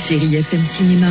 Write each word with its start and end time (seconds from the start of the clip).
Chérie 0.00 0.36
FM 0.36 0.64
Cinéma, 0.64 1.08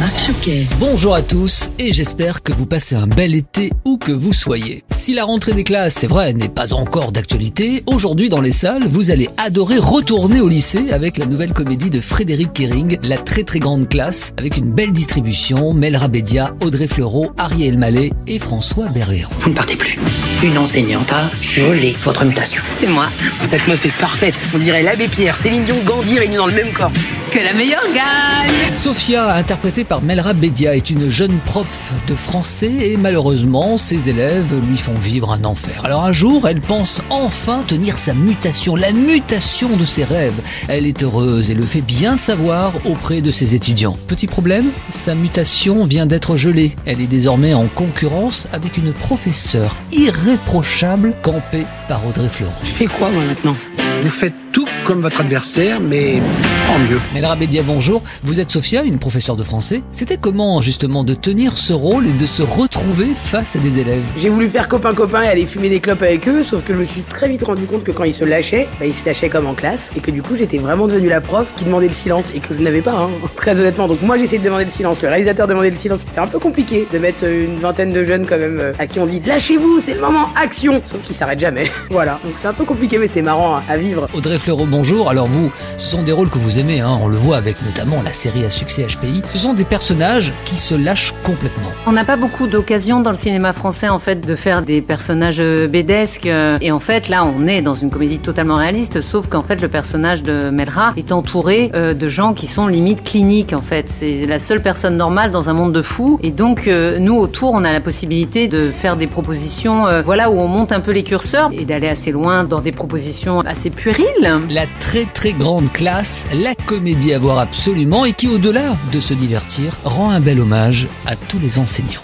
Marc 0.00 0.18
Choquet. 0.18 0.66
Bonjour 0.80 1.14
à 1.14 1.22
tous 1.22 1.70
et 1.78 1.92
j'espère 1.92 2.42
que 2.42 2.52
vous 2.52 2.66
passez 2.66 2.96
un 2.96 3.06
bel 3.06 3.36
été 3.36 3.70
où 3.84 3.98
que 3.98 4.10
vous 4.10 4.32
soyez. 4.32 4.82
Si 4.90 5.14
la 5.14 5.24
rentrée 5.24 5.52
des 5.52 5.62
classes, 5.62 5.94
c'est 6.00 6.08
vrai, 6.08 6.32
n'est 6.32 6.48
pas 6.48 6.72
encore 6.72 7.12
d'actualité, 7.12 7.84
aujourd'hui 7.86 8.30
dans 8.30 8.40
les 8.40 8.50
salles, 8.50 8.82
vous 8.84 9.12
allez 9.12 9.28
adorer 9.36 9.78
retourner 9.78 10.40
au 10.40 10.48
lycée 10.48 10.90
avec 10.90 11.18
la 11.18 11.26
nouvelle 11.26 11.52
comédie 11.52 11.88
de 11.88 12.00
Frédéric 12.00 12.52
Kering, 12.52 12.98
La 13.04 13.16
très 13.16 13.44
très 13.44 13.60
grande 13.60 13.88
classe, 13.88 14.32
avec 14.36 14.56
une 14.56 14.72
belle 14.72 14.92
distribution, 14.92 15.72
Mel 15.72 15.96
Rabedia, 15.96 16.52
Audrey 16.64 16.88
Fleurot, 16.88 17.30
Ariel 17.38 17.78
Mallet 17.78 18.10
et 18.26 18.40
François 18.40 18.88
Berléand. 18.88 19.30
Vous 19.38 19.50
ne 19.50 19.54
partez 19.54 19.76
plus. 19.76 20.00
Une 20.42 20.58
enseignante 20.58 21.12
a 21.12 21.30
gelé 21.40 21.94
votre 22.02 22.24
mutation. 22.24 22.60
C'est 22.80 22.88
moi. 22.88 23.08
Cette 23.48 23.68
meuf 23.68 23.86
est 23.86 23.96
parfaite. 24.00 24.34
On 24.52 24.58
dirait 24.58 24.82
l'abbé 24.82 25.06
Pierre, 25.06 25.36
Céline 25.36 25.62
Dion, 25.62 25.76
Gandhi 25.86 26.18
réunis 26.18 26.36
dans 26.36 26.48
le 26.48 26.54
même 26.54 26.72
corps. 26.72 26.90
Que 27.32 27.38
la 27.38 27.54
meilleure 27.54 27.86
gagne 27.94 28.76
Sophia, 28.76 29.34
interprétée 29.34 29.84
par 29.84 30.02
Melra 30.02 30.34
Bedia, 30.34 30.76
est 30.76 30.90
une 30.90 31.08
jeune 31.08 31.38
prof 31.46 31.94
de 32.06 32.14
français 32.14 32.90
et 32.90 32.98
malheureusement, 32.98 33.78
ses 33.78 34.10
élèves 34.10 34.52
lui 34.68 34.76
font 34.76 34.92
vivre 34.92 35.32
un 35.32 35.42
enfer. 35.44 35.80
Alors 35.84 36.04
un 36.04 36.12
jour, 36.12 36.46
elle 36.46 36.60
pense 36.60 37.00
enfin 37.08 37.64
tenir 37.66 37.96
sa 37.96 38.12
mutation, 38.12 38.76
la 38.76 38.92
mutation 38.92 39.76
de 39.76 39.86
ses 39.86 40.04
rêves. 40.04 40.42
Elle 40.68 40.86
est 40.86 41.02
heureuse 41.02 41.50
et 41.50 41.54
le 41.54 41.64
fait 41.64 41.80
bien 41.80 42.18
savoir 42.18 42.74
auprès 42.84 43.22
de 43.22 43.30
ses 43.30 43.54
étudiants. 43.54 43.96
Petit 44.08 44.26
problème, 44.26 44.70
sa 44.90 45.14
mutation 45.14 45.86
vient 45.86 46.04
d'être 46.04 46.36
gelée. 46.36 46.72
Elle 46.84 47.00
est 47.00 47.06
désormais 47.06 47.54
en 47.54 47.66
concurrence 47.66 48.46
avec 48.52 48.76
une 48.76 48.92
professeure 48.92 49.74
irréprochable 49.90 51.14
campée 51.22 51.64
par 51.88 52.06
Audrey 52.06 52.28
Florent. 52.28 52.52
Je 52.62 52.68
fais 52.68 52.86
quoi 52.86 53.08
moi 53.08 53.24
maintenant? 53.24 53.56
Vous 54.02 54.10
faites 54.10 54.34
tout 54.52 54.66
comme 54.84 55.00
votre 55.00 55.20
adversaire, 55.20 55.80
mais 55.80 56.20
en 56.68 56.78
mieux. 56.78 56.98
Melra 57.14 57.36
Bedia, 57.36 57.62
bonjour. 57.62 58.02
Vous 58.22 58.40
êtes 58.40 58.50
Sophia, 58.50 58.82
une 58.82 58.98
professeure 58.98 59.36
de 59.36 59.42
français. 59.42 59.82
C'était 59.92 60.16
comment 60.16 60.60
justement 60.60 61.04
de 61.04 61.14
tenir 61.14 61.56
ce 61.58 61.72
rôle 61.72 62.06
et 62.06 62.12
de 62.12 62.26
se 62.26 62.42
retrouver 62.42 63.08
face 63.14 63.56
à 63.56 63.58
des 63.58 63.78
élèves? 63.78 64.02
J'ai 64.16 64.28
voulu 64.28 64.48
faire 64.48 64.68
copain-copain 64.68 65.22
et 65.22 65.28
aller 65.28 65.46
fumer 65.46 65.68
des 65.68 65.80
clopes 65.80 66.02
avec 66.02 66.26
eux, 66.28 66.42
sauf 66.42 66.64
que 66.64 66.72
je 66.72 66.78
me 66.78 66.84
suis 66.84 67.02
très 67.02 67.28
vite 67.28 67.42
rendu 67.44 67.64
compte 67.64 67.84
que 67.84 67.92
quand 67.92 68.04
ils 68.04 68.14
se 68.14 68.24
lâchaient, 68.24 68.68
bah, 68.80 68.86
ils 68.86 68.94
se 68.94 69.04
lâchaient 69.04 69.28
comme 69.28 69.46
en 69.46 69.54
classe, 69.54 69.90
et 69.96 70.00
que 70.00 70.10
du 70.10 70.22
coup 70.22 70.36
j'étais 70.36 70.58
vraiment 70.58 70.86
devenue 70.88 71.08
la 71.08 71.20
prof 71.20 71.46
qui 71.54 71.64
demandait 71.64 71.88
le 71.88 71.94
silence, 71.94 72.24
et 72.34 72.40
que 72.40 72.54
je 72.54 72.60
n'avais 72.60 72.82
pas, 72.82 72.92
hein, 72.94 73.10
très 73.36 73.58
honnêtement. 73.58 73.88
Donc 73.88 74.02
moi 74.02 74.16
essayé 74.18 74.38
de 74.38 74.44
demander 74.44 74.64
le 74.64 74.70
silence, 74.70 75.00
le 75.02 75.08
réalisateur 75.08 75.46
demandait 75.46 75.70
le 75.70 75.76
silence, 75.76 76.00
c'était 76.06 76.20
un 76.20 76.26
peu 76.26 76.38
compliqué 76.38 76.86
de 76.92 76.98
mettre 76.98 77.24
euh, 77.24 77.44
une 77.46 77.56
vingtaine 77.56 77.90
de 77.90 78.04
jeunes 78.04 78.26
quand 78.26 78.38
même 78.38 78.58
euh, 78.58 78.72
à 78.78 78.86
qui 78.86 78.98
on 79.00 79.06
dit 79.06 79.20
lâchez-vous, 79.20 79.80
c'est 79.80 79.94
le 79.94 80.00
moment, 80.00 80.28
action 80.40 80.82
Sauf 80.90 81.02
qu'ils 81.02 81.16
s'arrêtent 81.16 81.40
jamais. 81.40 81.70
voilà, 81.90 82.20
donc 82.24 82.32
c'était 82.36 82.48
un 82.48 82.52
peu 82.52 82.64
compliqué, 82.64 82.98
mais 82.98 83.06
c'était 83.06 83.22
marrant 83.22 83.56
à, 83.56 83.62
à 83.68 83.76
vivre. 83.76 84.08
Audrey 84.14 84.38
bonjour. 84.72 85.10
Alors 85.10 85.26
vous, 85.26 85.52
ce 85.76 85.90
sont 85.90 86.02
des 86.02 86.12
rôles 86.12 86.30
que 86.30 86.38
vous 86.38 86.58
aimez, 86.58 86.80
hein. 86.80 86.98
on 87.00 87.08
le 87.08 87.16
voit 87.16 87.36
avec 87.36 87.56
notamment 87.62 88.02
la 88.02 88.12
série 88.12 88.44
à 88.44 88.50
succès 88.50 88.86
HPI. 88.86 89.22
Ce 89.30 89.38
sont 89.38 89.52
des 89.52 89.66
personnages 89.66 90.32
qui 90.46 90.56
se 90.56 90.74
lâchent 90.74 91.12
complètement. 91.22 91.70
On 91.86 91.92
n'a 91.92 92.04
pas 92.04 92.16
beaucoup 92.16 92.46
d'occasions 92.46 93.00
dans 93.00 93.10
le 93.10 93.16
cinéma 93.16 93.52
français 93.52 93.90
en 93.90 93.98
fait 93.98 94.26
de 94.26 94.34
faire 94.34 94.62
des 94.62 94.80
personnages 94.80 95.40
euh, 95.40 95.68
bédesques 95.68 96.26
euh, 96.26 96.56
et 96.60 96.72
en 96.72 96.80
fait 96.80 97.08
là 97.08 97.24
on 97.24 97.46
est 97.46 97.60
dans 97.60 97.74
une 97.74 97.90
comédie 97.90 98.18
totalement 98.18 98.56
réaliste 98.56 99.02
sauf 99.02 99.28
qu'en 99.28 99.42
fait 99.42 99.60
le 99.60 99.68
personnage 99.68 100.22
de 100.22 100.50
Melra 100.50 100.90
est 100.96 101.12
entouré 101.12 101.70
euh, 101.74 101.92
de 101.94 102.08
gens 102.08 102.32
qui 102.32 102.46
sont 102.46 102.66
limite 102.66 103.04
cliniques 103.04 103.52
en 103.52 103.62
fait 103.62 103.88
c'est 103.88 104.26
la 104.26 104.38
seule 104.38 104.62
personne 104.62 104.96
normale 104.96 105.30
dans 105.30 105.50
un 105.50 105.52
monde 105.52 105.72
de 105.72 105.82
fous 105.82 106.18
et 106.22 106.30
donc 106.30 106.66
euh, 106.66 106.98
nous 106.98 107.16
autour 107.16 107.52
on 107.52 107.64
a 107.64 107.72
la 107.72 107.80
possibilité 107.80 108.48
de 108.48 108.70
faire 108.70 108.96
des 108.96 109.06
propositions 109.06 109.86
euh, 109.86 110.02
voilà 110.02 110.30
où 110.30 110.38
on 110.38 110.48
monte 110.48 110.72
un 110.72 110.80
peu 110.80 110.92
les 110.92 111.02
curseurs 111.02 111.50
et 111.52 111.64
d'aller 111.64 111.88
assez 111.88 112.10
loin 112.10 112.44
dans 112.44 112.60
des 112.60 112.72
propositions 112.72 113.40
assez 113.40 113.70
puériles. 113.70 114.40
La 114.50 114.61
très 114.66 115.06
très 115.06 115.32
grande 115.32 115.72
classe, 115.72 116.26
la 116.32 116.54
comédie 116.54 117.12
à 117.14 117.18
voir 117.18 117.38
absolument 117.38 118.04
et 118.04 118.12
qui 118.12 118.28
au-delà 118.28 118.76
de 118.92 119.00
se 119.00 119.14
divertir 119.14 119.76
rend 119.84 120.10
un 120.10 120.20
bel 120.20 120.40
hommage 120.40 120.86
à 121.06 121.16
tous 121.16 121.38
les 121.38 121.58
enseignants. 121.58 122.02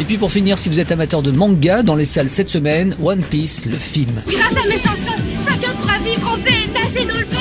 Et 0.00 0.04
puis 0.04 0.16
pour 0.16 0.32
finir, 0.32 0.58
si 0.58 0.68
vous 0.68 0.80
êtes 0.80 0.92
amateur 0.92 1.20
de 1.20 1.30
manga, 1.30 1.82
dans 1.82 1.94
les 1.94 2.06
salles 2.06 2.30
cette 2.30 2.48
semaine, 2.48 2.96
One 3.02 3.22
Piece, 3.22 3.66
le 3.66 3.76
film. 3.76 4.22
Grâce 4.26 4.64
à 4.64 4.68
mes 4.68 4.78
chansons, 4.78 5.22
chacun 5.46 5.72
pourra 5.74 5.98
vivre 5.98 6.30
en 6.32 6.38
paix 6.38 6.70
et 6.96 7.04
dans 7.04 7.39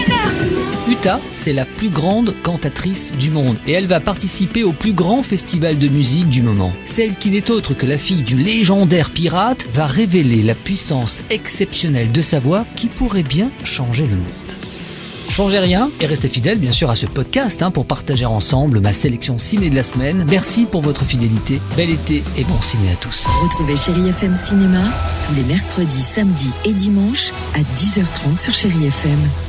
c'est 1.31 1.53
la 1.53 1.65
plus 1.65 1.89
grande 1.89 2.35
cantatrice 2.43 3.13
du 3.13 3.29
monde 3.29 3.57
et 3.67 3.71
elle 3.71 3.87
va 3.87 3.99
participer 3.99 4.63
au 4.63 4.73
plus 4.73 4.91
grand 4.91 5.23
festival 5.23 5.77
de 5.77 5.87
musique 5.87 6.29
du 6.29 6.41
moment. 6.41 6.73
Celle 6.85 7.15
qui 7.15 7.29
n'est 7.29 7.51
autre 7.51 7.73
que 7.73 7.85
la 7.85 7.97
fille 7.97 8.23
du 8.23 8.37
légendaire 8.37 9.11
pirate 9.11 9.65
va 9.73 9.87
révéler 9.87 10.41
la 10.41 10.55
puissance 10.55 11.21
exceptionnelle 11.29 12.11
de 12.11 12.21
sa 12.21 12.39
voix 12.39 12.65
qui 12.75 12.87
pourrait 12.87 13.23
bien 13.23 13.49
changer 13.63 14.03
le 14.03 14.15
monde. 14.15 14.25
Changez 15.29 15.59
rien 15.59 15.89
et 16.01 16.05
restez 16.05 16.27
fidèles 16.27 16.57
bien 16.57 16.71
sûr 16.71 16.89
à 16.89 16.95
ce 16.95 17.05
podcast 17.05 17.61
hein, 17.61 17.71
pour 17.71 17.85
partager 17.85 18.25
ensemble 18.25 18.81
ma 18.81 18.91
sélection 18.91 19.37
ciné 19.37 19.69
de 19.69 19.75
la 19.75 19.83
semaine. 19.83 20.25
Merci 20.29 20.65
pour 20.65 20.81
votre 20.81 21.05
fidélité, 21.05 21.61
bel 21.77 21.91
été 21.91 22.23
et 22.35 22.43
bon 22.43 22.61
ciné 22.61 22.91
à 22.91 22.95
tous. 22.95 23.25
Retrouvez 23.41 23.77
Chérie 23.77 24.09
FM 24.09 24.35
Cinéma 24.35 24.83
tous 25.25 25.33
les 25.35 25.43
mercredis, 25.43 26.01
samedis 26.01 26.51
et 26.65 26.73
dimanches 26.73 27.31
à 27.53 27.59
10h30 27.59 28.41
sur 28.41 28.53
Chérie 28.53 28.87
FM. 28.87 29.48